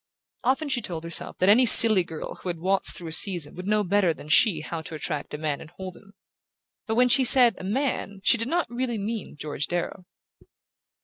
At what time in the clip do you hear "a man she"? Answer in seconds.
7.59-8.35